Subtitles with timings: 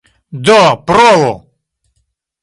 [0.45, 1.31] Do provu!